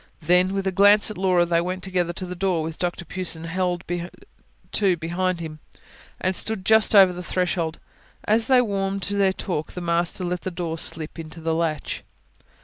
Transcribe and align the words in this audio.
Then, 0.23 0.55
with 0.55 0.65
a 0.65 0.71
glance 0.71 1.11
at 1.11 1.17
Laura, 1.19 1.45
they 1.45 1.61
went 1.61 1.83
together 1.83 2.11
to 2.13 2.25
the 2.25 2.35
door, 2.35 2.63
which 2.63 2.79
Dr 2.79 3.05
Pughson 3.05 3.43
held 3.45 3.83
to 4.71 4.97
behind 4.97 5.39
him, 5.39 5.59
and 6.19 6.35
stood 6.35 6.65
just 6.65 6.95
over 6.95 7.13
the 7.13 7.21
threshold. 7.21 7.77
As 8.23 8.47
they 8.47 8.61
warmed 8.63 9.03
to 9.03 9.15
their 9.15 9.31
talk, 9.31 9.73
the 9.73 9.79
master 9.81 10.25
let 10.25 10.41
the 10.41 10.49
door 10.49 10.79
slip 10.79 11.19
into 11.19 11.39
the 11.39 11.53
latch. 11.53 12.03